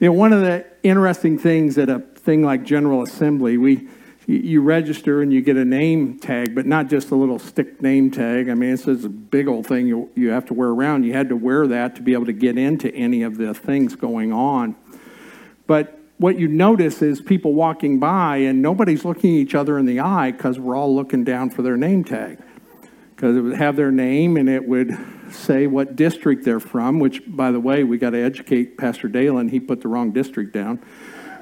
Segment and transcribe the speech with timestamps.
[0.00, 3.86] You know, one of the interesting things at a thing like General Assembly, we
[4.26, 8.10] you register and you get a name tag, but not just a little stick name
[8.10, 8.48] tag.
[8.48, 11.04] I mean, it's a big old thing you, you have to wear around.
[11.04, 13.96] You had to wear that to be able to get into any of the things
[13.96, 14.76] going on.
[15.66, 20.00] But what you notice is people walking by and nobody's looking each other in the
[20.00, 22.38] eye because we're all looking down for their name tag.
[23.16, 24.96] Because it would have their name and it would
[25.30, 29.48] say what district they're from, which, by the way, we got to educate Pastor Dalen.
[29.48, 30.82] He put the wrong district down.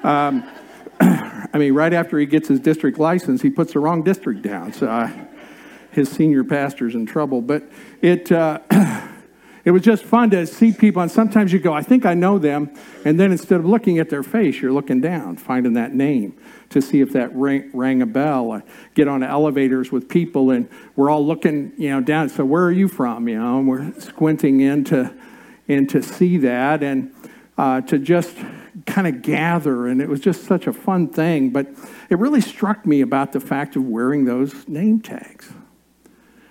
[0.03, 0.49] Um,
[0.99, 4.73] I mean, right after he gets his district license, he puts the wrong district down.
[4.73, 5.09] So
[5.91, 7.41] his senior pastor's in trouble.
[7.41, 7.69] But
[8.01, 8.59] it, uh,
[9.65, 11.01] it was just fun to see people.
[11.01, 12.73] And sometimes you go, I think I know them.
[13.05, 16.37] And then instead of looking at their face, you're looking down, finding that name
[16.69, 18.51] to see if that rang, rang a bell.
[18.51, 18.63] I
[18.93, 22.29] get on elevators with people and we're all looking, you know, down.
[22.29, 23.27] So where are you from?
[23.27, 25.13] You know, and we're squinting in to,
[25.67, 27.13] in to see that and
[27.57, 28.35] uh, to just
[28.85, 29.87] kind of gather.
[29.87, 31.49] And it was just such a fun thing.
[31.49, 31.67] But
[32.09, 35.51] it really struck me about the fact of wearing those name tags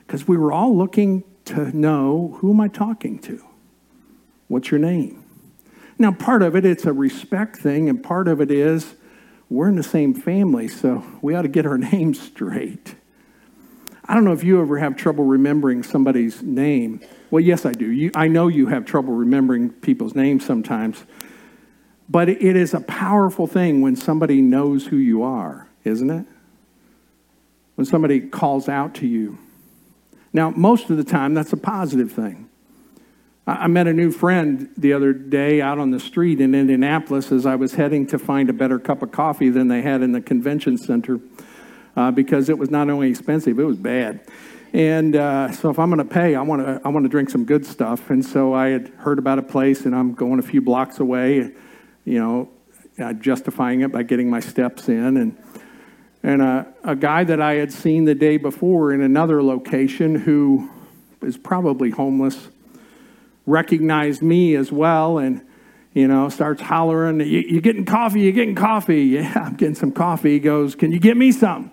[0.07, 3.45] because we were all looking to know who am I talking to?
[4.49, 5.25] What's your name?
[5.99, 8.95] Now, part of it, it's a respect thing, and part of it is
[9.51, 12.95] we're in the same family, so we ought to get our names straight.
[14.05, 17.01] I don't know if you ever have trouble remembering somebody's name.
[17.31, 17.91] Well, yes, I do.
[17.91, 21.05] You, I know you have trouble remembering people's names sometimes.
[22.09, 26.25] But it is a powerful thing when somebody knows who you are, isn't it?
[27.75, 29.39] When somebody calls out to you.
[30.39, 32.49] Now, most of the time, that's a positive thing.
[33.45, 37.45] I met a new friend the other day out on the street in Indianapolis as
[37.45, 40.21] I was heading to find a better cup of coffee than they had in the
[40.21, 41.19] convention center
[41.97, 44.21] uh, because it was not only expensive, it was bad.
[44.73, 47.31] And uh, so if I'm going to pay, I want to I want to drink
[47.31, 48.09] some good stuff.
[48.09, 51.51] And so I had heard about a place, and I'm going a few blocks away,
[52.05, 52.49] you know,
[53.01, 55.17] uh, justifying it by getting my steps in.
[55.17, 55.37] And
[56.29, 60.69] and a, a guy that I had seen the day before in another location who
[61.23, 62.49] is probably homeless
[63.47, 65.41] recognized me as well and
[65.95, 68.21] you know starts hollering you, you getting coffee?
[68.21, 69.05] You getting coffee?
[69.07, 70.33] Yeah i'm getting some coffee.
[70.33, 71.71] He goes can you get me some?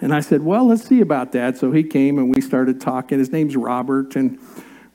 [0.00, 1.58] And i said well let's see about that.
[1.58, 3.18] So he came and we started talking.
[3.18, 4.38] His name's robert and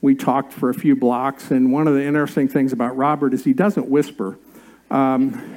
[0.00, 1.52] we talked for a few blocks.
[1.52, 4.40] And one of the interesting things about robert is he doesn't whisper.
[4.90, 5.55] Um,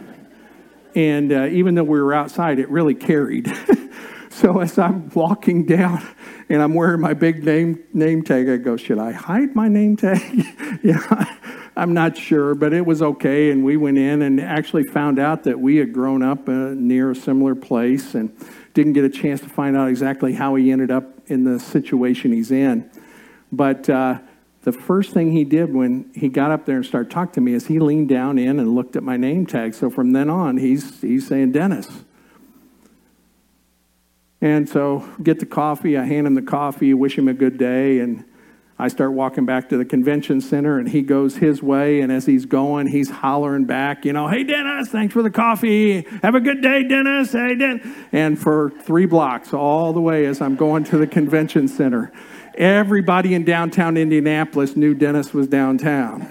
[0.96, 3.52] and uh, even though we were outside it really carried
[4.30, 6.02] so as i'm walking down
[6.50, 8.50] and I'm wearing my big name name tag.
[8.50, 10.22] I go, should I hide my name tag?
[10.84, 11.38] yeah,
[11.76, 13.52] I'm not sure, but it was okay.
[13.52, 17.12] And we went in and actually found out that we had grown up uh, near
[17.12, 18.36] a similar place and
[18.74, 22.32] didn't get a chance to find out exactly how he ended up in the situation
[22.32, 22.90] he's in.
[23.52, 24.20] But uh,
[24.72, 27.54] the first thing he did when he got up there and started talking to me
[27.54, 29.74] is he leaned down in and looked at my name tag.
[29.74, 31.88] So from then on, he's, he's saying, Dennis.
[34.42, 38.00] And so get the coffee, I hand him the coffee, wish him a good day,
[38.00, 38.24] and
[38.78, 42.00] I start walking back to the convention center, and he goes his way.
[42.00, 46.04] And as he's going, he's hollering back, you know, hey, Dennis, thanks for the coffee.
[46.22, 47.34] Have a good day, Dennis.
[47.34, 47.86] Hey, Dennis.
[48.14, 52.14] And for three blocks, all the way as I'm going to the convention center,
[52.60, 56.28] everybody in downtown Indianapolis knew Dennis was downtown.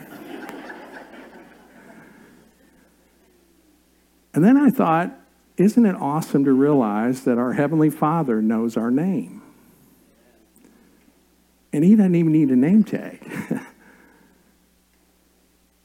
[4.34, 5.18] and then I thought,
[5.56, 9.42] isn't it awesome to realize that our Heavenly Father knows our name?
[11.72, 13.20] And He doesn't even need a name tag.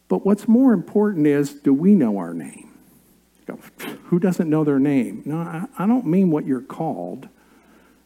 [0.07, 2.69] but what's more important is do we know our name?
[4.05, 5.23] Who doesn't know their name?
[5.25, 7.27] No, I don't mean what you're called,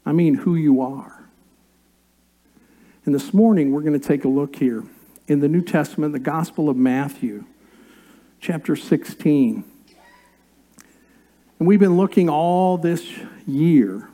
[0.05, 1.16] I mean who you are.
[3.07, 4.83] And this morning, we're going to take a look here
[5.29, 7.45] in the New Testament, the Gospel of Matthew,
[8.41, 9.63] chapter 16.
[11.57, 13.09] And we've been looking all this
[13.47, 14.09] year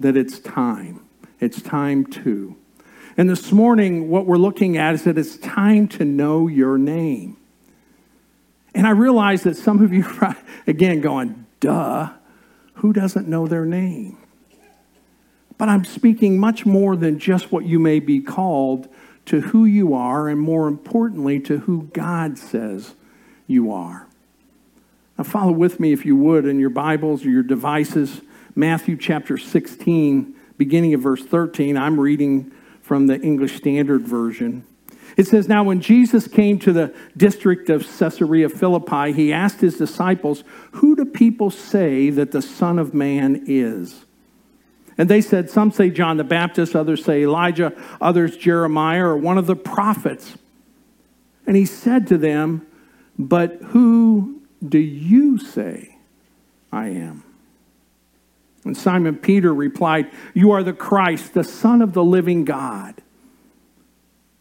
[0.00, 1.06] that it's time.
[1.38, 2.56] It's time to.
[3.16, 7.36] And this morning, what we're looking at is that it's time to know your name.
[8.74, 10.36] And I realize that some of you, are,
[10.66, 12.08] again, going, duh,
[12.74, 14.18] who doesn't know their name?
[15.58, 18.88] But I'm speaking much more than just what you may be called
[19.26, 22.94] to who you are, and more importantly, to who God says
[23.46, 24.06] you are.
[25.18, 28.20] Now, follow with me, if you would, in your Bibles or your devices,
[28.54, 31.76] Matthew chapter 16, beginning of verse 13.
[31.76, 32.52] I'm reading
[32.82, 34.64] from the English Standard Version.
[35.16, 39.76] It says, Now, when Jesus came to the district of Caesarea Philippi, he asked his
[39.76, 44.04] disciples, Who do people say that the Son of Man is?
[44.98, 49.38] And they said, Some say John the Baptist, others say Elijah, others Jeremiah, or one
[49.38, 50.36] of the prophets.
[51.46, 52.66] And he said to them,
[53.18, 55.96] But who do you say
[56.72, 57.22] I am?
[58.64, 63.00] And Simon Peter replied, You are the Christ, the Son of the living God.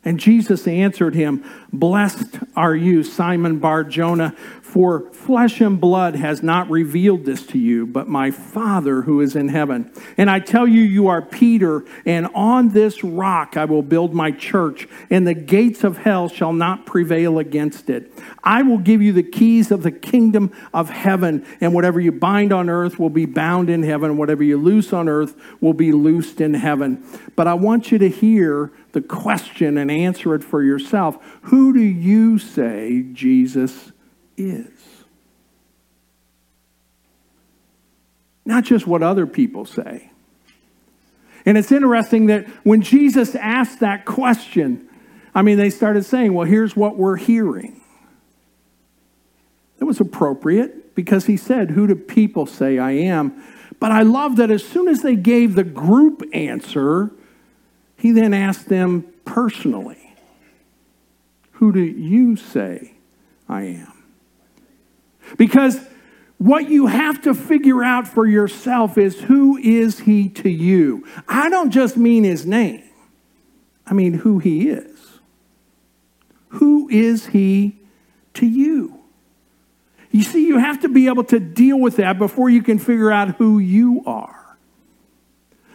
[0.04, 1.44] And Jesus answered him,
[1.74, 4.36] Blessed are you, Simon Bar Jonah,
[4.76, 9.34] for flesh and blood has not revealed this to you, but my Father who is
[9.34, 9.90] in heaven.
[10.18, 14.32] And I tell you, you are Peter, and on this rock I will build my
[14.32, 18.12] church, and the gates of hell shall not prevail against it.
[18.44, 22.52] I will give you the keys of the kingdom of heaven, and whatever you bind
[22.52, 25.94] on earth will be bound in heaven, And whatever you loose on earth will be
[25.94, 27.02] loosed in heaven.
[27.38, 31.18] But I want you to hear the question and answer it for yourself.
[31.44, 33.94] Who do you say Jesus
[34.38, 34.72] is.
[38.46, 40.12] Not just what other people say.
[41.46, 44.88] And it's interesting that when Jesus asked that question,
[45.34, 47.82] I mean, they started saying, well, here's what we're hearing.
[49.80, 53.44] It was appropriate because he said, Who do people say I am?
[53.80, 57.12] But I love that as soon as they gave the group answer,
[57.98, 60.16] he then asked them personally,
[61.54, 62.94] Who do you say
[63.50, 63.94] I am?
[65.38, 65.80] Because
[66.38, 71.08] what you have to figure out for yourself is who is he to you?
[71.28, 72.84] I don't just mean his name,
[73.86, 74.92] I mean who he is.
[76.50, 77.78] Who is he
[78.36, 79.00] to you?
[80.12, 83.12] You see, you have to be able to deal with that before you can figure
[83.12, 84.58] out who you are.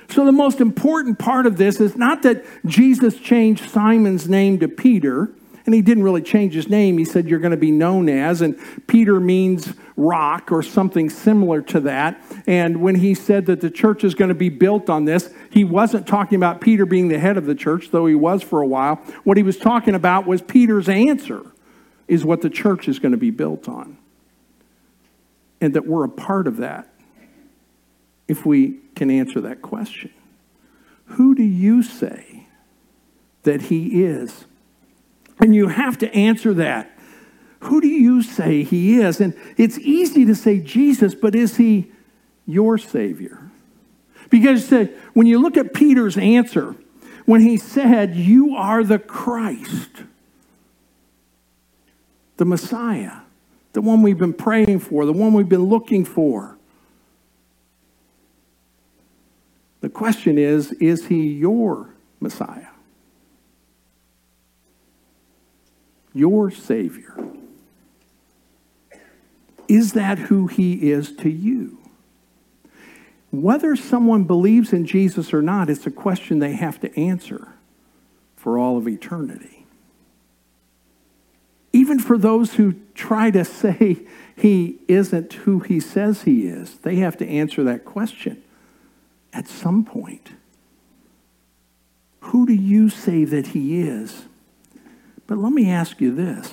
[0.08, 4.68] So, the most important part of this is not that Jesus changed Simon's name to
[4.68, 5.30] Peter,
[5.66, 6.98] and he didn't really change his name.
[6.98, 8.40] He said, You're going to be known as.
[8.40, 12.22] And Peter means rock or something similar to that.
[12.46, 15.64] And when he said that the church is going to be built on this, he
[15.64, 18.66] wasn't talking about Peter being the head of the church, though he was for a
[18.66, 18.96] while.
[19.24, 21.44] What he was talking about was Peter's answer
[22.08, 23.96] is what the church is going to be built on.
[25.60, 26.88] And that we're a part of that
[28.26, 30.10] if we can answer that question.
[31.04, 32.46] Who do you say
[33.42, 34.44] that he is?
[35.40, 36.98] And you have to answer that.
[37.60, 39.20] Who do you say he is?
[39.20, 41.92] And it's easy to say Jesus, but is he
[42.46, 43.50] your Savior?
[44.30, 44.70] Because
[45.12, 46.74] when you look at Peter's answer,
[47.26, 49.90] when he said, You are the Christ,
[52.38, 53.18] the Messiah,
[53.72, 56.56] the one we've been praying for, the one we've been looking for.
[59.80, 61.90] The question is, is he your
[62.20, 62.69] Messiah?
[66.12, 67.14] Your Savior?
[69.68, 71.78] Is that who He is to you?
[73.30, 77.48] Whether someone believes in Jesus or not, it's a question they have to answer
[78.36, 79.66] for all of eternity.
[81.72, 83.98] Even for those who try to say
[84.34, 88.42] he isn't who he says he is, they have to answer that question
[89.32, 90.30] at some point.
[92.20, 94.24] Who do you say that he is?
[95.30, 96.52] But let me ask you this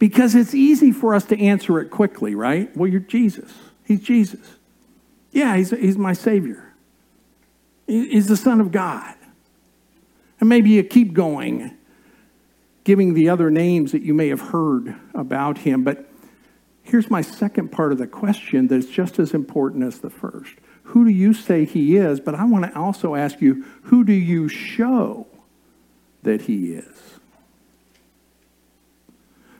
[0.00, 2.76] because it's easy for us to answer it quickly, right?
[2.76, 3.54] Well, you're Jesus.
[3.84, 4.40] He's Jesus.
[5.30, 6.74] Yeah, he's, he's my Savior.
[7.86, 9.14] He's the Son of God.
[10.40, 11.76] And maybe you keep going,
[12.82, 15.84] giving the other names that you may have heard about him.
[15.84, 16.08] But
[16.82, 20.56] here's my second part of the question that's just as important as the first.
[20.82, 22.18] Who do you say he is?
[22.18, 25.28] But I want to also ask you, who do you show
[26.24, 27.17] that he is?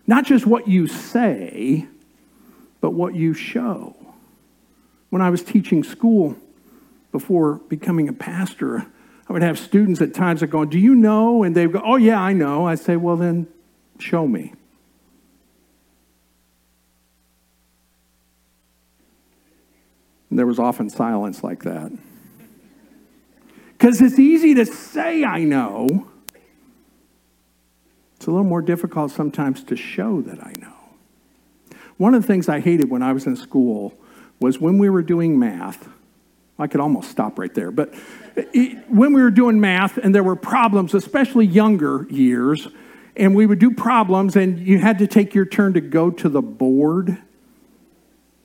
[0.09, 1.87] Not just what you say,
[2.81, 3.95] but what you show.
[5.11, 6.35] When I was teaching school
[7.13, 8.87] before becoming a pastor,
[9.29, 11.43] I would have students at times that go, Do you know?
[11.43, 12.67] And they'd go, Oh, yeah, I know.
[12.67, 13.49] I say, Well, then
[13.99, 14.55] show me.
[20.31, 21.93] And there was often silence like that.
[23.73, 26.09] Because it's easy to say, I know,
[28.19, 30.75] it's a little more difficult sometimes to show that I know.
[31.99, 33.95] One of the things I hated when I was in school
[34.41, 35.89] was when we were doing math.
[36.59, 37.95] I could almost stop right there, but
[38.89, 42.67] when we were doing math and there were problems, especially younger years,
[43.17, 46.29] and we would do problems and you had to take your turn to go to
[46.29, 47.19] the board.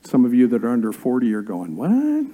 [0.02, 2.26] Some of you that are under 40 are going, What?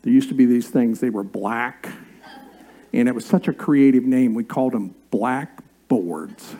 [0.00, 1.90] There used to be these things, they were black,
[2.94, 4.32] and it was such a creative name.
[4.32, 6.54] We called them black boards.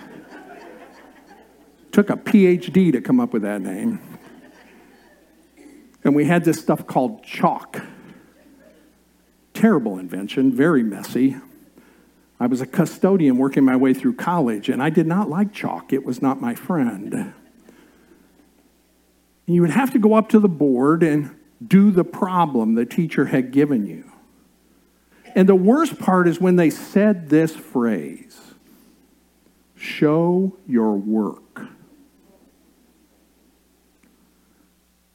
[1.92, 4.00] Took a PhD to come up with that name.
[6.04, 7.82] And we had this stuff called chalk.
[9.54, 11.36] Terrible invention, very messy.
[12.38, 15.92] I was a custodian working my way through college, and I did not like chalk.
[15.92, 17.32] It was not my friend.
[19.46, 21.34] You would have to go up to the board and
[21.66, 24.10] do the problem the teacher had given you.
[25.34, 28.25] And the worst part is when they said this phrase
[29.76, 31.66] show your work.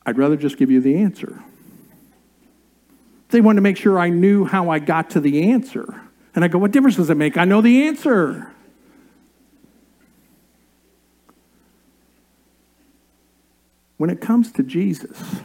[0.06, 1.44] I'd rather just give you the answer.
[3.30, 6.02] They wanted to make sure I knew how I got to the answer.
[6.36, 7.38] And I go, What difference does it make?
[7.38, 8.52] I know the answer.
[13.98, 15.42] When it comes to Jesus,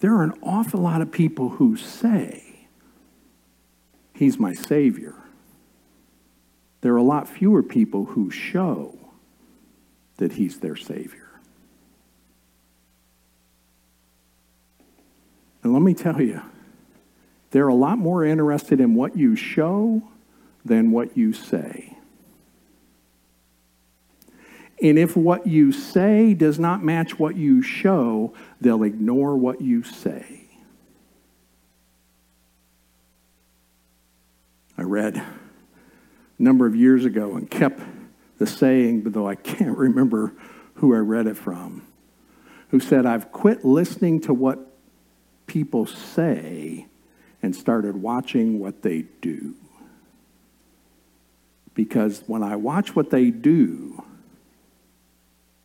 [0.00, 2.66] there are an awful lot of people who say,
[4.14, 5.14] He's my Savior.
[6.80, 8.98] There are a lot fewer people who show
[10.16, 11.28] that He's their Savior.
[15.62, 16.40] And let me tell you,
[17.50, 20.02] they're a lot more interested in what you show
[20.64, 21.96] than what you say.
[24.82, 29.82] And if what you say does not match what you show, they'll ignore what you
[29.82, 30.46] say.
[34.78, 35.22] I read
[36.40, 37.80] number of years ago and kept
[38.38, 40.32] the saying, though I can't remember
[40.74, 41.86] who I read it from,
[42.68, 44.58] who said, I've quit listening to what
[45.46, 46.86] people say
[47.42, 49.54] and started watching what they do.
[51.74, 54.02] Because when I watch what they do,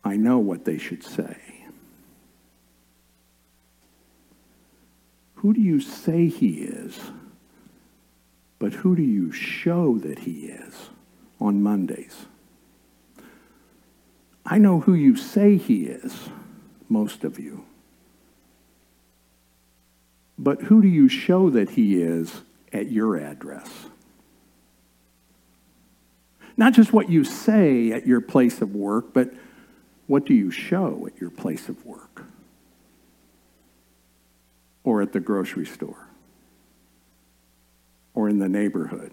[0.04, 1.36] I know what they should say.
[5.36, 6.98] Who do you say he is?
[8.58, 10.90] But who do you show that he is
[11.40, 12.26] on Mondays?
[14.44, 16.30] I know who you say he is,
[16.88, 17.64] most of you.
[20.38, 23.68] But who do you show that he is at your address?
[26.56, 29.32] Not just what you say at your place of work, but
[30.06, 32.24] what do you show at your place of work?
[34.84, 36.05] Or at the grocery store?
[38.16, 39.12] Or in the neighborhood?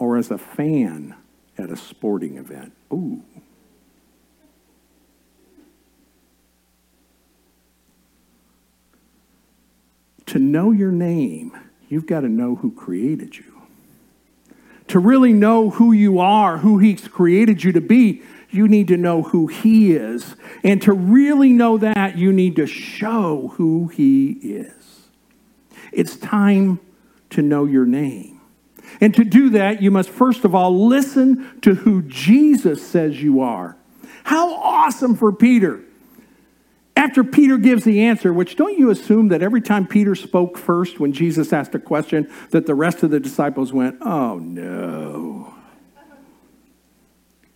[0.00, 1.14] Or as a fan
[1.56, 2.72] at a sporting event?
[2.92, 3.22] Ooh.
[10.34, 11.56] to know your name,
[11.88, 13.62] you've got to know who created you.
[14.88, 18.20] To really know who you are, who He's created you to be,
[18.50, 20.34] you need to know who He is.
[20.64, 25.02] And to really know that, you need to show who He is.
[25.92, 26.80] It's time
[27.34, 28.40] to know your name.
[29.00, 33.40] And to do that, you must first of all listen to who Jesus says you
[33.40, 33.76] are.
[34.24, 35.84] How awesome for Peter
[36.96, 41.00] after Peter gives the answer, which don't you assume that every time Peter spoke first
[41.00, 45.54] when Jesus asked a question, that the rest of the disciples went, oh no.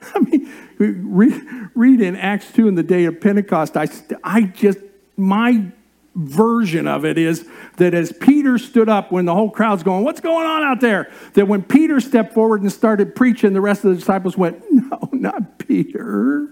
[0.14, 3.86] I mean, read, read in Acts 2 in the day of Pentecost, I,
[4.24, 4.78] I just,
[5.16, 5.72] my
[6.18, 10.20] version of it is that as Peter stood up when the whole crowd's going, What's
[10.20, 11.10] going on out there?
[11.34, 15.08] That when Peter stepped forward and started preaching, the rest of the disciples went, No,
[15.12, 16.48] not Peter.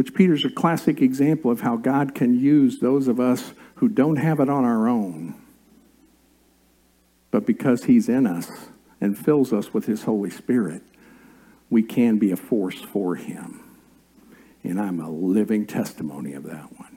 [0.00, 4.16] which Peter's a classic example of how God can use those of us who don't
[4.16, 5.34] have it on our own.
[7.30, 8.50] But because he's in us
[8.98, 10.82] and fills us with his Holy Spirit,
[11.68, 13.69] we can be a force for him.
[14.62, 16.96] And I'm a living testimony of that one.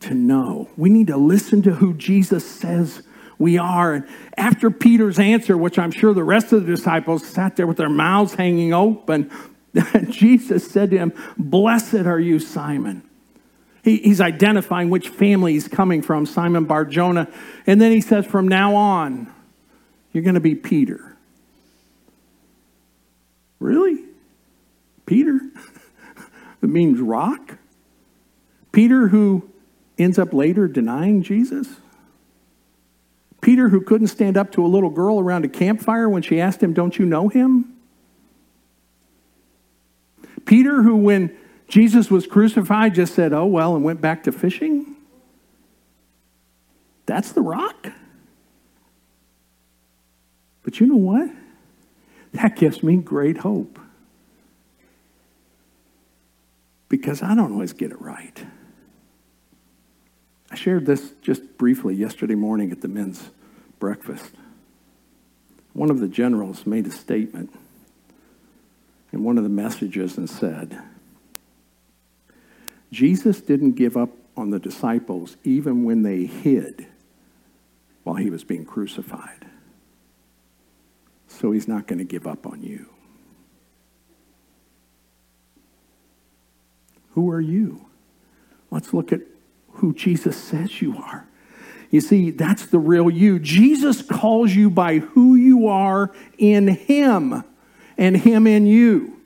[0.00, 3.02] To know, we need to listen to who Jesus says
[3.38, 3.94] we are.
[3.94, 7.76] And after Peter's answer, which I'm sure the rest of the disciples sat there with
[7.76, 9.30] their mouths hanging open,
[10.08, 13.02] Jesus said to him, Blessed are you, Simon.
[13.82, 17.28] He, he's identifying which family he's coming from, Simon Bar Jonah.
[17.66, 19.32] And then he says, From now on,
[20.12, 21.13] you're going to be Peter.
[23.64, 24.04] Really?
[25.06, 25.40] Peter?
[26.62, 27.56] it means rock?
[28.72, 29.48] Peter, who
[29.96, 31.66] ends up later denying Jesus?
[33.40, 36.62] Peter, who couldn't stand up to a little girl around a campfire when she asked
[36.62, 37.74] him, Don't you know him?
[40.44, 41.34] Peter, who, when
[41.66, 44.94] Jesus was crucified, just said, Oh, well, and went back to fishing?
[47.06, 47.88] That's the rock?
[50.62, 51.30] But you know what?
[52.34, 53.78] That gives me great hope.
[56.88, 58.44] Because I don't always get it right.
[60.50, 63.30] I shared this just briefly yesterday morning at the men's
[63.78, 64.32] breakfast.
[65.72, 67.52] One of the generals made a statement
[69.12, 70.80] in one of the messages and said,
[72.92, 76.86] Jesus didn't give up on the disciples even when they hid
[78.02, 79.46] while he was being crucified.
[81.38, 82.86] So he's not going to give up on you.
[87.10, 87.86] Who are you?
[88.70, 89.20] Let's look at
[89.74, 91.26] who Jesus says you are.
[91.90, 93.38] You see, that's the real you.
[93.38, 97.44] Jesus calls you by who you are in Him
[97.96, 99.20] and Him in you,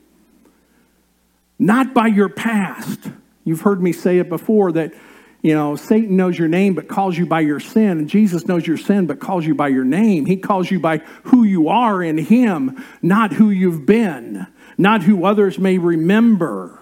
[1.58, 3.10] not by your past.
[3.44, 4.92] You've heard me say it before that,
[5.42, 8.66] you know, Satan knows your name but calls you by your sin, and Jesus knows
[8.66, 10.26] your sin but calls you by your name.
[10.26, 15.24] He calls you by who you are in Him, not who you've been, not who
[15.24, 16.74] others may remember.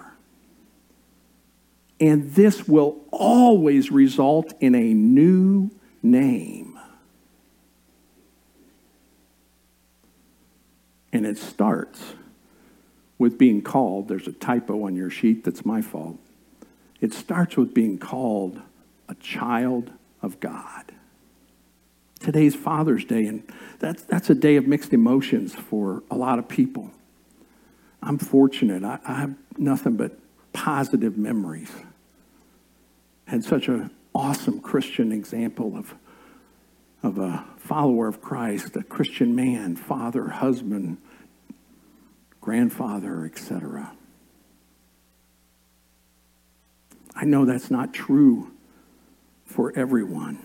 [1.99, 5.71] And this will always result in a new
[6.01, 6.79] name.
[11.13, 12.13] And it starts
[13.17, 14.07] with being called.
[14.07, 16.19] There's a typo on your sheet that's my fault.
[16.99, 18.61] It starts with being called
[19.07, 20.91] a child of God.
[22.19, 23.43] Today's Father's Day, and
[23.79, 26.91] that's, that's a day of mixed emotions for a lot of people.
[28.01, 28.83] I'm fortunate.
[28.83, 30.17] I, I have nothing but
[30.53, 31.71] positive memories.
[33.25, 35.93] Had such an awesome Christian example of,
[37.03, 40.97] of a follower of Christ, a Christian man, father, husband,
[42.41, 43.91] grandfather, etc.
[47.19, 48.51] I know that's not true
[49.45, 50.37] for everyone.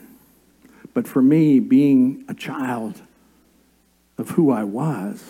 [0.95, 3.03] But for me, being a child
[4.17, 5.23] of who I was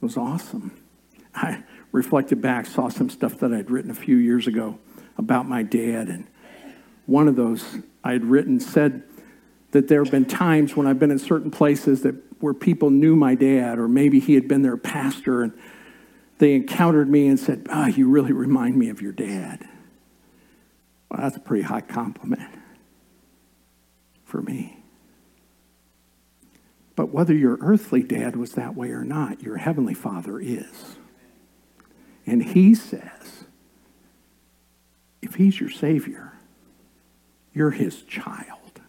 [0.00, 0.76] was awesome.
[1.34, 4.78] I reflected back, saw some stuff that I'd written a few years ago
[5.16, 6.26] about my dad, and
[7.06, 9.04] one of those I'd written said
[9.70, 13.14] that there have been times when I've been in certain places that where people knew
[13.14, 15.52] my dad, or maybe he had been their pastor, and
[16.38, 19.68] they encountered me and said, "Ah, oh, you really remind me of your dad."
[21.14, 22.50] Well, that's a pretty high compliment
[24.24, 24.78] for me.
[26.96, 30.96] But whether your earthly dad was that way or not, your heavenly father is.
[32.26, 33.44] And he says,
[35.22, 36.32] if he's your savior,
[37.52, 38.80] you're his child.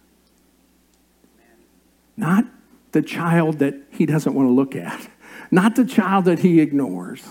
[2.17, 2.45] Not
[2.91, 5.10] the child that he doesn't want to look at,
[5.52, 7.23] not the child that he ignores,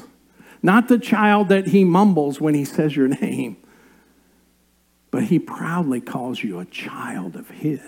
[0.62, 3.56] not the child that he mumbles when he says your name,
[5.14, 7.78] but he proudly calls you a child of his.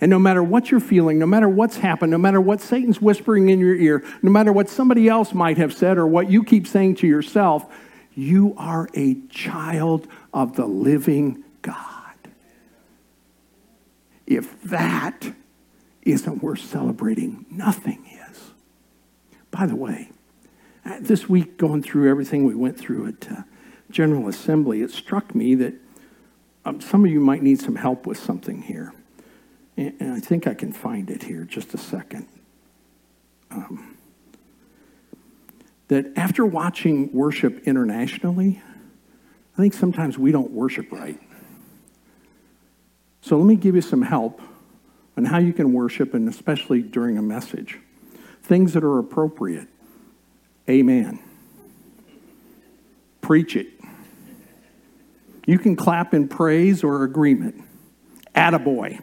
[0.00, 3.48] And no matter what you're feeling, no matter what's happened, no matter what Satan's whispering
[3.48, 6.68] in your ear, no matter what somebody else might have said or what you keep
[6.68, 7.66] saying to yourself,
[8.14, 12.14] you are a child of the living God.
[14.28, 15.32] If that
[16.02, 18.52] isn't worth celebrating, nothing is.
[19.50, 20.12] By the way,
[21.00, 23.42] this week going through everything we went through at uh,
[23.90, 25.74] General Assembly, it struck me that
[26.64, 28.92] um, some of you might need some help with something here.
[29.76, 32.28] And, and I think I can find it here, just a second.
[33.50, 33.96] Um,
[35.88, 38.62] that after watching worship internationally,
[39.56, 41.18] I think sometimes we don't worship right.
[43.22, 44.40] So let me give you some help
[45.16, 47.78] on how you can worship, and especially during a message.
[48.42, 49.68] Things that are appropriate.
[50.68, 51.18] Amen.
[53.20, 53.68] Preach it.
[55.48, 57.64] You can clap in praise or agreement.
[58.34, 59.00] Attaboy.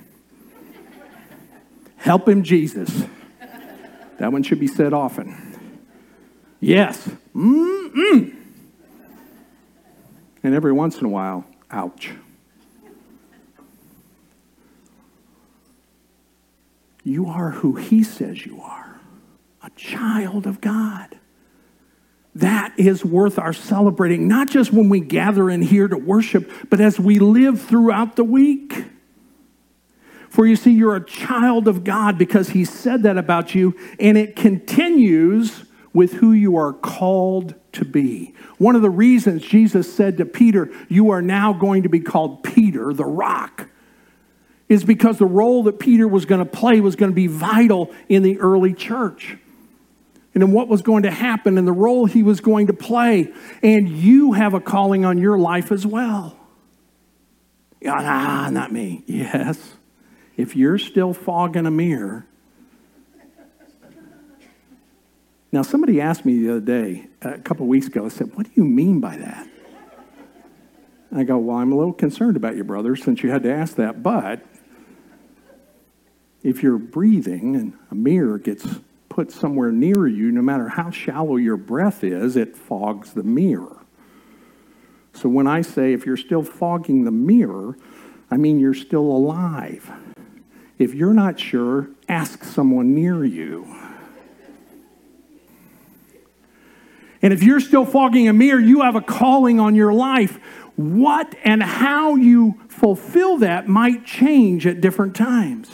[1.96, 3.06] Help him, Jesus.
[4.20, 5.58] That one should be said often.
[6.60, 7.10] Yes.
[7.36, 8.36] Mm-mm.
[10.44, 12.12] And every once in a while, ouch.
[17.04, 19.00] You are who he says you are
[19.64, 21.18] a child of God
[22.36, 26.82] that is worth our celebrating, not just when we gather in here to worship, but
[26.82, 28.86] as we live throughout the week.
[30.30, 34.18] For you see, you're a child of God because He said that about you, and
[34.18, 38.34] it continues with who you are called to be.
[38.58, 42.44] One of the reasons Jesus said to Peter, You are now going to be called
[42.44, 43.70] Peter, the rock,
[44.68, 47.94] is because the role that Peter was going to play was going to be vital
[48.10, 49.38] in the early church
[50.36, 53.34] and in what was going to happen and the role he was going to play.
[53.64, 56.38] And you have a calling on your life as well.
[57.88, 59.04] Ah, not me.
[59.08, 59.76] Yes.
[60.36, 62.28] If you're still fogging a mirror.
[65.54, 68.52] Now, somebody asked me the other day, a couple weeks ago, I said, What do
[68.56, 69.48] you mean by that?
[71.16, 73.78] I go, Well, I'm a little concerned about you, brother, since you had to ask
[73.78, 74.04] that.
[74.04, 74.46] But
[76.44, 78.68] if you're breathing and a mirror gets
[79.16, 83.78] put somewhere near you, no matter how shallow your breath is, it fogs the mirror.
[85.14, 87.78] So when I say if you're still fogging the mirror,
[88.30, 89.90] I mean you're still alive.
[90.78, 93.74] If you're not sure, ask someone near you.
[97.22, 100.42] And if you're still fogging a mirror, you have a calling on your life.
[100.76, 105.70] What and how you fulfill that might change at different times.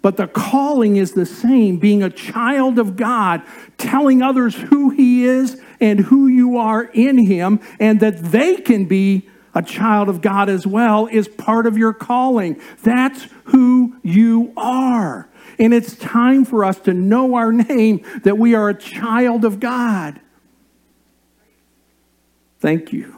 [0.00, 3.42] But the calling is the same being a child of God,
[3.78, 8.84] telling others who He is and who you are in Him, and that they can
[8.84, 12.60] be a child of God as well, is part of your calling.
[12.82, 15.28] That's who you are.
[15.58, 19.58] And it's time for us to know our name, that we are a child of
[19.58, 20.20] God.
[22.60, 23.17] Thank you.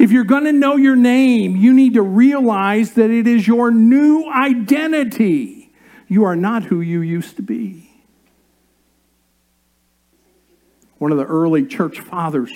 [0.00, 3.70] If you're going to know your name, you need to realize that it is your
[3.70, 5.70] new identity.
[6.08, 7.90] You are not who you used to be.
[10.96, 12.50] One of the early church fathers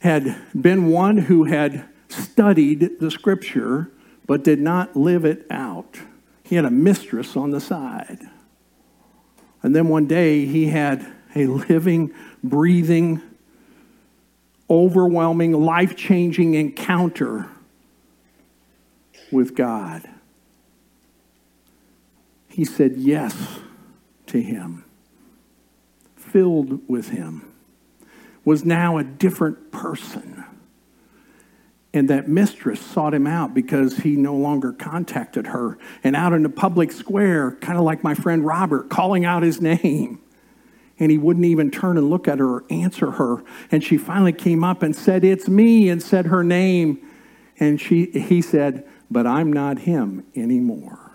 [0.00, 3.90] had been one who had studied the scripture
[4.26, 5.98] but did not live it out.
[6.42, 8.20] He had a mistress on the side.
[9.62, 12.12] And then one day he had a living,
[12.44, 13.22] breathing,
[14.72, 17.46] overwhelming, life changing encounter
[19.30, 20.08] with God.
[22.48, 23.60] He said yes
[24.26, 24.84] to him,
[26.16, 27.52] filled with him,
[28.46, 30.44] was now a different person.
[31.94, 35.76] And that mistress sought him out because he no longer contacted her.
[36.02, 39.60] And out in the public square, kind of like my friend Robert, calling out his
[39.60, 40.18] name
[40.98, 43.42] and he wouldn't even turn and look at her or answer her.
[43.70, 47.04] And she finally came up and said, It's me, and said her name.
[47.58, 51.12] And she, he said, But I'm not him anymore.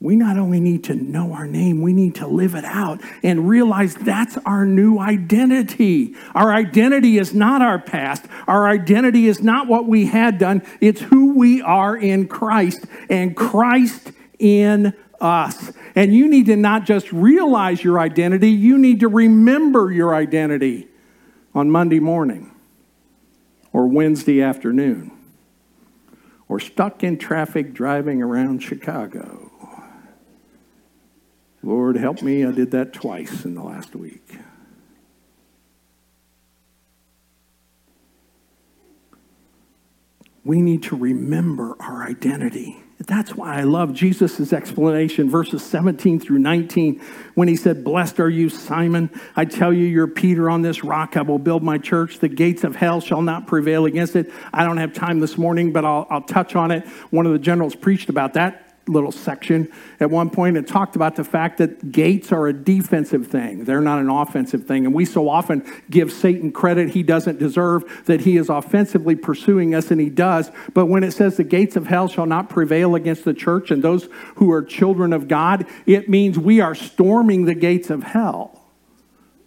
[0.00, 3.48] We not only need to know our name, we need to live it out and
[3.48, 6.14] realize that's our new identity.
[6.36, 8.24] Our identity is not our past.
[8.46, 10.62] Our identity is not what we had done.
[10.80, 15.72] It's who we are in Christ and Christ in us.
[15.94, 20.88] And you need to not just realize your identity, you need to remember your identity
[21.54, 22.54] on Monday morning
[23.72, 25.12] or Wednesday afternoon
[26.48, 29.50] or stuck in traffic driving around Chicago.
[31.62, 34.36] Lord, help me, I did that twice in the last week.
[40.44, 42.82] We need to remember our identity.
[43.06, 47.00] That's why I love Jesus' explanation, verses 17 through 19,
[47.34, 49.08] when he said, Blessed are you, Simon.
[49.36, 51.16] I tell you, you're Peter on this rock.
[51.16, 52.18] I will build my church.
[52.18, 54.32] The gates of hell shall not prevail against it.
[54.52, 56.88] I don't have time this morning, but I'll, I'll touch on it.
[57.10, 59.70] One of the generals preached about that little section
[60.00, 63.64] at one point and talked about the fact that gates are a defensive thing.
[63.64, 64.86] They're not an offensive thing.
[64.86, 69.74] And we so often give Satan credit he doesn't deserve, that he is offensively pursuing
[69.74, 70.50] us, and he does.
[70.74, 73.82] But when it says the gates of hell shall not prevail against the church and
[73.82, 78.62] those who are children of God, it means we are storming the gates of hell,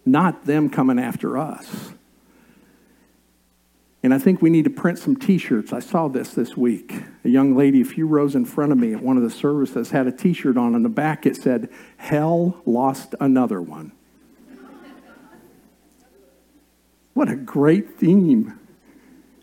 [0.04, 1.92] not them coming after us.
[4.02, 5.72] And I think we need to print some t shirts.
[5.72, 6.92] I saw this this week.
[7.24, 9.90] A young lady a few rows in front of me at one of the services
[9.90, 10.74] had a t shirt on.
[10.74, 13.92] On the back, it said, Hell lost another one.
[17.14, 18.58] what a great theme.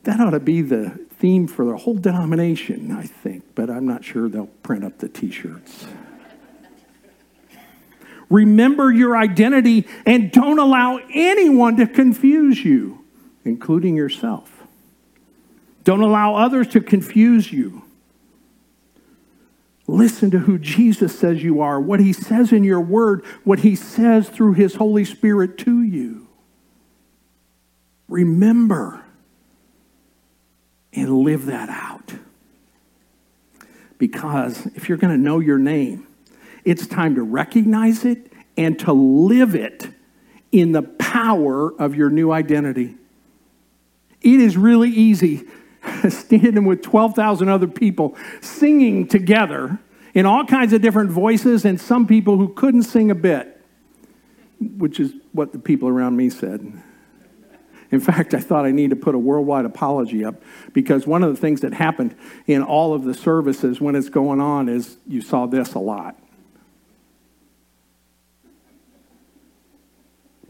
[0.03, 4.03] That ought to be the theme for the whole denomination, I think, but I'm not
[4.03, 5.85] sure they'll print up the t shirts.
[8.29, 12.98] Remember your identity and don't allow anyone to confuse you
[13.49, 14.63] including yourself.
[15.83, 17.81] Don't allow others to confuse you.
[19.87, 23.75] Listen to who Jesus says you are, what he says in your word, what he
[23.75, 26.27] says through his Holy Spirit to you.
[28.07, 29.03] Remember
[30.93, 32.13] and live that out.
[33.97, 36.07] Because if you're going to know your name,
[36.63, 39.89] it's time to recognize it and to live it
[40.51, 42.95] in the power of your new identity.
[44.21, 45.45] It is really easy
[46.09, 49.79] standing with 12,000 other people singing together
[50.13, 53.61] in all kinds of different voices, and some people who couldn't sing a bit,
[54.59, 56.73] which is what the people around me said.
[57.91, 60.41] In fact, I thought I need to put a worldwide apology up
[60.73, 64.39] because one of the things that happened in all of the services when it's going
[64.39, 66.15] on is you saw this a lot.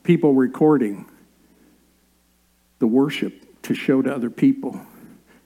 [0.04, 1.06] People recording
[2.80, 4.82] the worship to show to other people.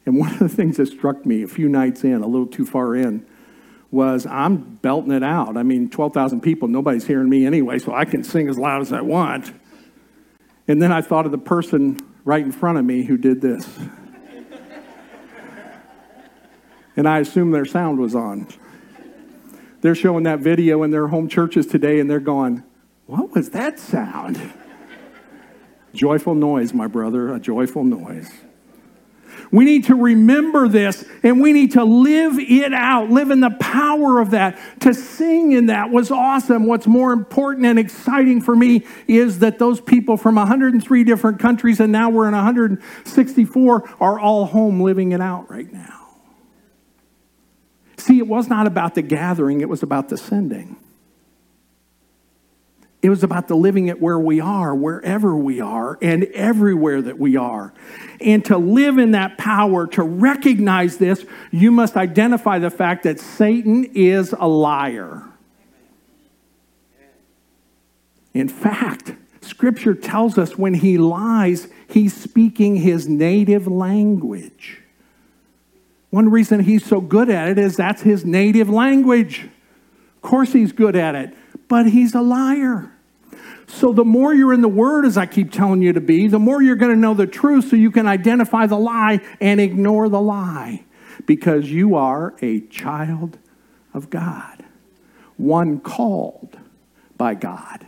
[0.05, 2.65] And one of the things that struck me a few nights in, a little too
[2.65, 3.25] far in,
[3.91, 5.57] was I'm belting it out.
[5.57, 8.93] I mean, 12,000 people, nobody's hearing me anyway, so I can sing as loud as
[8.93, 9.51] I want.
[10.69, 13.67] And then I thought of the person right in front of me who did this.
[16.95, 18.47] and I assumed their sound was on.
[19.81, 22.63] They're showing that video in their home churches today and they're going,
[23.05, 24.39] What was that sound?
[25.93, 28.29] Joyful noise, my brother, a joyful noise.
[29.51, 33.51] We need to remember this and we need to live it out, live in the
[33.51, 34.57] power of that.
[34.81, 36.65] To sing in that was awesome.
[36.65, 41.79] What's more important and exciting for me is that those people from 103 different countries,
[41.79, 45.99] and now we're in 164, are all home living it out right now.
[47.97, 50.77] See, it was not about the gathering, it was about the sending.
[53.03, 57.19] It was about the living it where we are, wherever we are, and everywhere that
[57.19, 57.73] we are.
[58.21, 63.19] And to live in that power, to recognize this, you must identify the fact that
[63.19, 65.21] Satan is a liar.
[68.33, 74.79] In fact, Scripture tells us when he lies, he's speaking his native language.
[76.09, 79.49] One reason he's so good at it is that's his native language.
[80.15, 81.35] Of course, he's good at it,
[81.67, 82.91] but he's a liar.
[83.67, 86.39] So, the more you're in the Word, as I keep telling you to be, the
[86.39, 90.09] more you're going to know the truth so you can identify the lie and ignore
[90.09, 90.83] the lie
[91.25, 93.37] because you are a child
[93.93, 94.63] of God,
[95.37, 96.57] one called
[97.17, 97.85] by God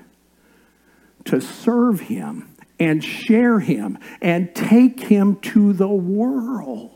[1.25, 6.91] to serve Him and share Him and take Him to the world.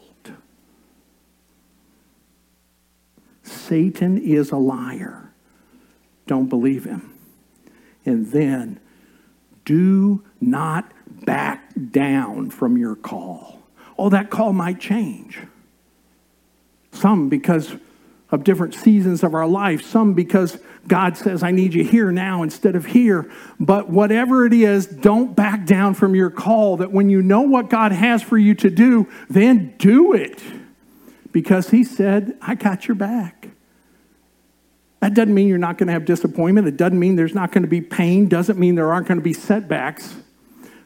[3.43, 5.28] Satan is a liar.
[6.29, 7.11] Don't believe him.
[8.05, 8.79] And then
[9.65, 10.91] do not
[11.25, 13.63] back down from your call.
[13.97, 15.39] Oh, that call might change.
[16.91, 17.73] Some because
[18.29, 22.43] of different seasons of our life, some because God says, I need you here now
[22.43, 23.27] instead of here.
[23.59, 26.77] But whatever it is, don't back down from your call.
[26.77, 30.43] That when you know what God has for you to do, then do it.
[31.31, 33.48] Because He said, I got your back.
[34.99, 36.67] That doesn't mean you're not going to have disappointment.
[36.67, 38.27] It doesn't mean there's not going to be pain.
[38.27, 40.15] Doesn't mean there aren't going to be setbacks.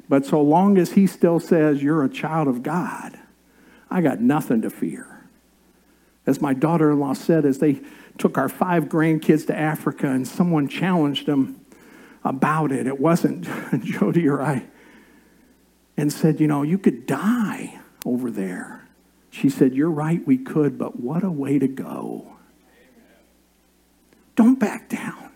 [0.08, 3.18] But so long as he still says you're a child of God,
[3.90, 5.08] I got nothing to fear.
[6.26, 7.82] As my daughter in law said, as they
[8.18, 11.60] took our five grandkids to Africa and someone challenged them
[12.24, 13.48] about it, it wasn't
[13.84, 14.66] Jody or I,
[15.98, 18.88] and said, You know, you could die over there.
[19.32, 22.38] She said, You're right, we could, but what a way to go.
[24.36, 25.30] Don't back down.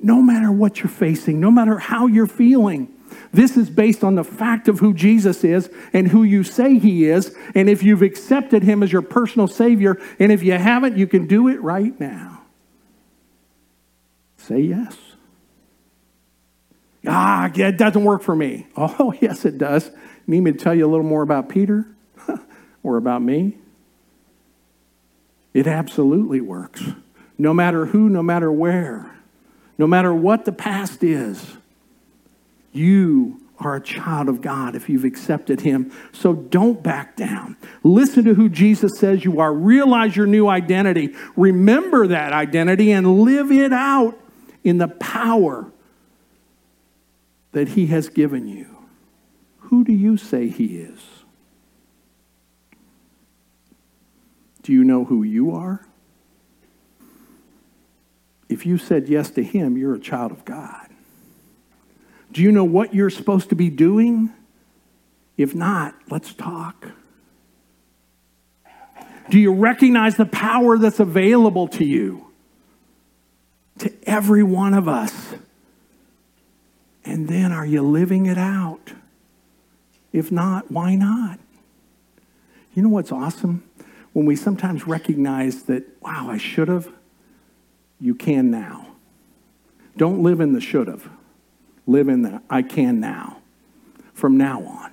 [0.00, 2.92] No matter what you're facing, no matter how you're feeling.
[3.32, 7.06] This is based on the fact of who Jesus is and who you say he
[7.06, 7.34] is.
[7.54, 11.26] And if you've accepted him as your personal Savior, and if you haven't, you can
[11.26, 12.42] do it right now.
[14.38, 14.96] Say yes.
[17.06, 18.66] Ah, it doesn't work for me.
[18.76, 19.90] Oh, yes, it does.
[20.26, 21.86] Need me to tell you a little more about Peter
[22.82, 23.58] or about me?
[25.54, 26.82] It absolutely works
[27.38, 29.10] no matter who, no matter where,
[29.78, 31.56] no matter what the past is.
[32.72, 35.92] You are a child of God if you've accepted Him.
[36.12, 37.56] So don't back down.
[37.82, 39.52] Listen to who Jesus says you are.
[39.52, 41.14] Realize your new identity.
[41.36, 44.18] Remember that identity and live it out
[44.64, 45.70] in the power
[47.52, 48.66] that He has given you.
[49.58, 51.00] Who do you say He is?
[54.62, 55.86] Do you know who you are?
[58.52, 60.88] If you said yes to Him, you're a child of God.
[62.32, 64.30] Do you know what you're supposed to be doing?
[65.38, 66.88] If not, let's talk.
[69.30, 72.30] Do you recognize the power that's available to you?
[73.78, 75.34] To every one of us.
[77.04, 78.92] And then are you living it out?
[80.12, 81.38] If not, why not?
[82.74, 83.64] You know what's awesome?
[84.12, 86.92] When we sometimes recognize that, wow, I should have,
[88.02, 88.88] you can now.
[89.96, 91.08] Don't live in the should have.
[91.86, 93.38] Live in the I can now.
[94.12, 94.92] From now on.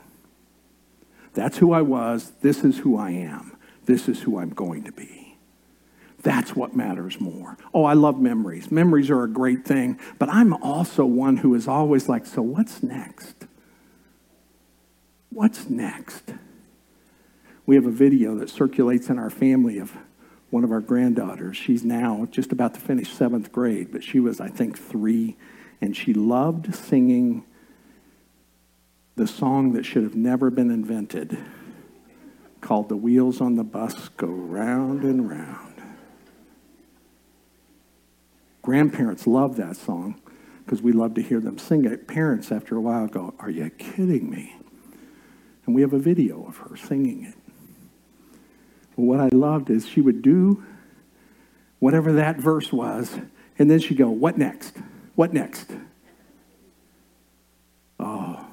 [1.34, 2.32] That's who I was.
[2.42, 3.58] This is who I am.
[3.86, 5.38] This is who I'm going to be.
[6.22, 7.58] That's what matters more.
[7.74, 8.72] Oh, I love memories.
[8.72, 12.84] Memories are a great thing, but I'm also one who is always like, so what's
[12.84, 13.48] next?
[15.32, 16.34] What's next?
[17.66, 19.98] We have a video that circulates in our family of
[20.50, 21.58] one of our granddaughters.
[21.58, 25.38] She's now just about to finish seventh grade, but she was, I think, three,
[25.82, 27.46] and she loved singing
[29.16, 31.38] the song that should have never been invented
[32.62, 35.82] called The Wheels on the Bus Go Round and Round.
[38.62, 40.22] Grandparents love that song
[40.64, 42.08] because we love to hear them sing it.
[42.08, 44.56] Parents, after a while, go, Are you kidding me?
[45.66, 47.36] And we have a video of her singing it.
[49.00, 50.62] But what I loved is she would do
[51.80, 53.18] whatever that verse was,
[53.58, 54.76] and then she'd go, What next?
[55.16, 55.72] What next?
[57.98, 58.46] Oh,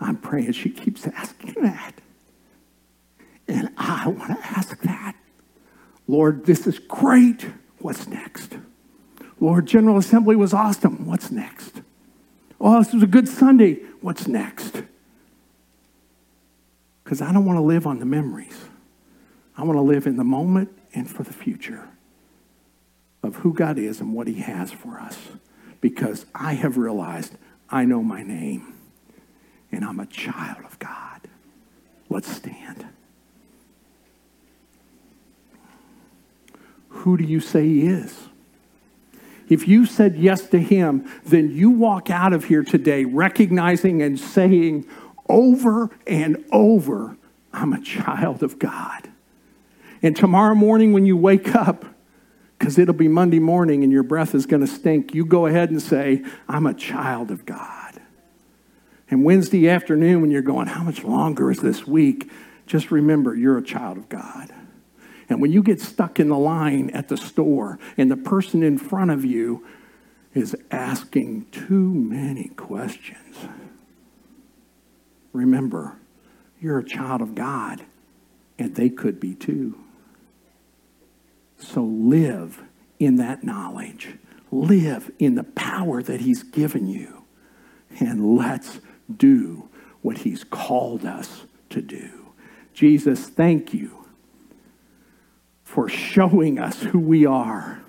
[0.00, 0.52] I'm praying.
[0.52, 1.92] She keeps asking that.
[3.46, 5.14] And I want to ask that.
[6.08, 7.46] Lord, this is great.
[7.78, 8.56] What's next?
[9.38, 11.06] Lord, General Assembly was awesome.
[11.06, 11.80] What's next?
[12.60, 13.74] Oh, this was a good Sunday.
[14.00, 14.82] What's next?
[17.04, 18.64] Because I don't want to live on the memories.
[19.56, 21.88] I want to live in the moment and for the future
[23.22, 25.18] of who God is and what He has for us.
[25.80, 27.36] Because I have realized
[27.68, 28.74] I know my name
[29.72, 31.20] and I'm a child of God.
[32.08, 32.86] Let's stand.
[36.88, 38.28] Who do you say He is?
[39.48, 44.18] If you said yes to Him, then you walk out of here today recognizing and
[44.18, 44.86] saying
[45.28, 47.16] over and over,
[47.52, 49.09] I'm a child of God.
[50.02, 51.84] And tomorrow morning when you wake up,
[52.58, 55.70] because it'll be Monday morning and your breath is going to stink, you go ahead
[55.70, 58.00] and say, I'm a child of God.
[59.10, 62.30] And Wednesday afternoon, when you're going, How much longer is this week?
[62.66, 64.52] Just remember, you're a child of God.
[65.28, 68.78] And when you get stuck in the line at the store and the person in
[68.78, 69.66] front of you
[70.34, 73.36] is asking too many questions,
[75.32, 75.96] remember,
[76.60, 77.82] you're a child of God
[78.58, 79.78] and they could be too.
[81.60, 82.62] So live
[82.98, 84.16] in that knowledge.
[84.50, 87.24] Live in the power that He's given you.
[88.00, 88.80] And let's
[89.14, 89.68] do
[90.02, 92.32] what He's called us to do.
[92.72, 94.06] Jesus, thank you
[95.62, 97.80] for showing us who we are.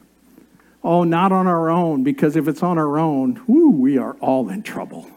[0.83, 4.49] Oh, not on our own, because if it's on our own, whoo, we are all
[4.49, 5.09] in trouble.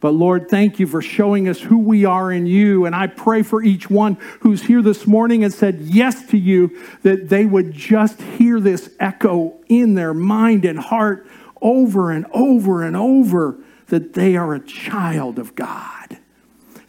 [0.00, 2.84] But Lord, thank you for showing us who we are in you.
[2.84, 6.80] And I pray for each one who's here this morning and said yes to you,
[7.02, 11.26] that they would just hear this echo in their mind and heart
[11.60, 13.58] over and over and over
[13.88, 16.18] that they are a child of God.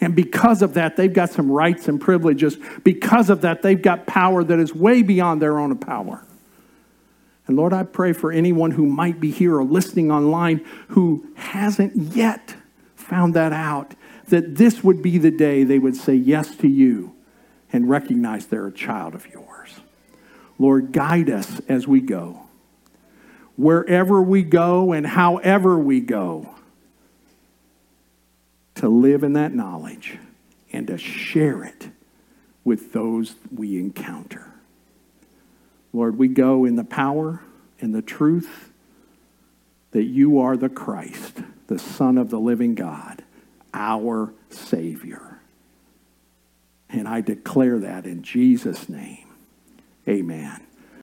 [0.01, 2.57] And because of that, they've got some rights and privileges.
[2.83, 6.23] Because of that, they've got power that is way beyond their own power.
[7.47, 11.95] And Lord, I pray for anyone who might be here or listening online who hasn't
[12.15, 12.55] yet
[13.09, 13.95] found that out,
[14.27, 17.15] that this would be the day they would say yes to you
[17.73, 19.79] and recognize they're a child of yours.
[20.57, 22.41] Lord, guide us as we go.
[23.55, 26.55] Wherever we go and however we go,
[28.75, 30.17] to live in that knowledge
[30.71, 31.89] and to share it
[32.63, 34.53] with those we encounter.
[35.91, 37.41] Lord, we go in the power
[37.81, 38.71] and the truth
[39.91, 41.39] that you are the Christ
[41.69, 43.23] the Son of the living God,
[43.75, 45.39] our Savior.
[46.89, 49.27] And I declare that in Jesus' name.
[50.07, 50.61] Amen.